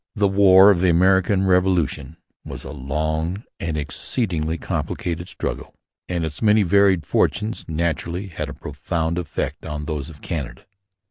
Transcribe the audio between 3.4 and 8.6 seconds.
and exceedingly complicated struggle; and its many varied fortunes naturally had a